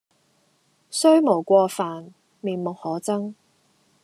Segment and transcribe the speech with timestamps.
[0.89, 3.35] 雖無過犯，面目可憎